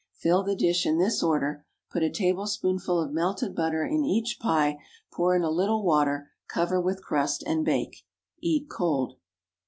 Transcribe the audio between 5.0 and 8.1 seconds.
pour in a little water; cover with crust, and bake.